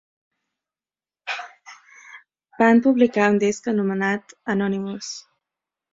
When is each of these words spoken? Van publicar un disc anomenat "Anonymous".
Van 2.63 2.83
publicar 2.85 3.31
un 3.35 3.39
disc 3.47 3.69
anomenat 3.73 4.37
"Anonymous". 4.55 5.13